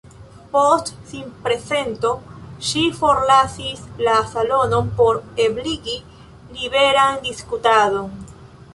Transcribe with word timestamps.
Post 0.53 0.87
sinprezento, 1.09 2.13
ŝi 2.69 2.83
forlasis 3.03 3.85
la 4.09 4.17
salonon 4.33 4.91
por 4.99 5.23
ebligi 5.49 6.03
liberan 6.59 7.25
diskutadon. 7.31 8.15